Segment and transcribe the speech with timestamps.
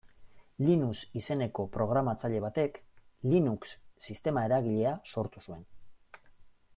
[0.67, 2.81] Linus izeneko programatzaile batek
[3.33, 3.71] Linux
[4.09, 5.65] sistema eragilea sortu zuen.